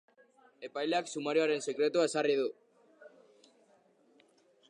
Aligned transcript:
Epaileak 0.67 1.11
sumarioaren 1.17 1.61
sekretua 1.67 2.07
ezarri 2.11 2.39
du. 2.41 2.49